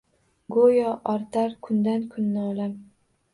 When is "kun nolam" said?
2.15-2.73